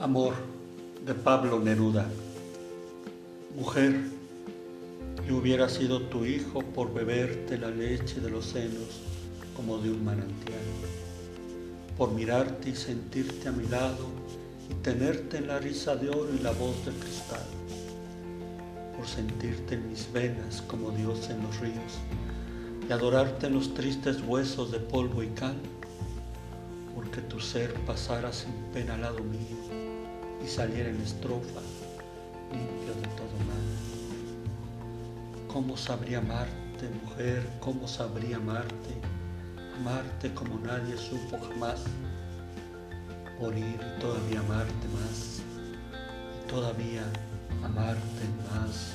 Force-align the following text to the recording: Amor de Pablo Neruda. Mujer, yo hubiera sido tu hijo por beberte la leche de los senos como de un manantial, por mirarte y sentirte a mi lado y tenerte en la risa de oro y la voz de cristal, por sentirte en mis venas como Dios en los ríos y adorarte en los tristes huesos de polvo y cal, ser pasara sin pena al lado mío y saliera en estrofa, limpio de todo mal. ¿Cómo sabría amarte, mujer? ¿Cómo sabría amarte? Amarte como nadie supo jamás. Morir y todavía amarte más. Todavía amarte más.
Amor 0.00 0.32
de 1.04 1.12
Pablo 1.12 1.60
Neruda. 1.60 2.06
Mujer, 3.54 4.00
yo 5.28 5.36
hubiera 5.36 5.68
sido 5.68 6.00
tu 6.00 6.24
hijo 6.24 6.60
por 6.62 6.94
beberte 6.94 7.58
la 7.58 7.68
leche 7.70 8.18
de 8.18 8.30
los 8.30 8.46
senos 8.46 9.02
como 9.54 9.76
de 9.76 9.90
un 9.90 10.02
manantial, 10.02 10.58
por 11.98 12.12
mirarte 12.12 12.70
y 12.70 12.74
sentirte 12.76 13.50
a 13.50 13.52
mi 13.52 13.68
lado 13.68 14.06
y 14.70 14.74
tenerte 14.82 15.36
en 15.36 15.48
la 15.48 15.58
risa 15.58 15.94
de 15.96 16.08
oro 16.08 16.30
y 16.34 16.38
la 16.38 16.52
voz 16.52 16.82
de 16.86 16.92
cristal, 16.92 17.44
por 18.96 19.06
sentirte 19.06 19.74
en 19.74 19.86
mis 19.90 20.10
venas 20.10 20.62
como 20.62 20.92
Dios 20.92 21.28
en 21.28 21.42
los 21.42 21.60
ríos 21.60 21.98
y 22.88 22.90
adorarte 22.90 23.48
en 23.48 23.52
los 23.52 23.74
tristes 23.74 24.22
huesos 24.26 24.72
de 24.72 24.78
polvo 24.78 25.22
y 25.22 25.28
cal, 25.28 25.56
ser 27.40 27.74
pasara 27.86 28.32
sin 28.32 28.52
pena 28.72 28.94
al 28.94 29.00
lado 29.02 29.20
mío 29.20 29.56
y 30.44 30.48
saliera 30.48 30.88
en 30.90 31.00
estrofa, 31.00 31.60
limpio 32.52 32.94
de 32.94 33.08
todo 33.16 33.36
mal. 33.48 33.90
¿Cómo 35.48 35.76
sabría 35.76 36.18
amarte, 36.18 36.88
mujer? 37.02 37.46
¿Cómo 37.60 37.88
sabría 37.88 38.36
amarte? 38.36 38.94
Amarte 39.78 40.32
como 40.34 40.58
nadie 40.58 40.96
supo 40.96 41.38
jamás. 41.48 41.80
Morir 43.40 43.80
y 43.80 44.00
todavía 44.00 44.40
amarte 44.40 44.88
más. 44.94 45.42
Todavía 46.48 47.02
amarte 47.64 48.24
más. 48.52 48.92